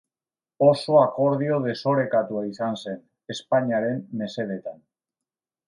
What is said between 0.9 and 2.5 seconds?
akordio desorekatua